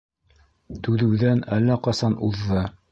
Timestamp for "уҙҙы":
2.31-2.69